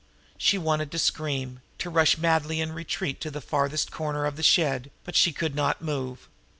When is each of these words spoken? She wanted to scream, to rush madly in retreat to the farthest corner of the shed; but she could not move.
She 0.35 0.57
wanted 0.57 0.91
to 0.93 0.97
scream, 0.97 1.61
to 1.77 1.91
rush 1.91 2.17
madly 2.17 2.59
in 2.59 2.71
retreat 2.73 3.21
to 3.21 3.29
the 3.29 3.39
farthest 3.39 3.91
corner 3.91 4.25
of 4.25 4.35
the 4.35 4.41
shed; 4.41 4.89
but 5.03 5.15
she 5.15 5.31
could 5.31 5.53
not 5.53 5.79
move. 5.83 6.27